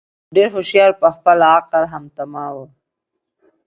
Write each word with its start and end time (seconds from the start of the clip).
ډېر 0.35 0.47
هوښیار 0.55 0.91
وو 0.93 0.99
په 1.01 1.09
خپل 1.15 1.37
عقل 1.57 1.83
خامتماوو 1.91 2.65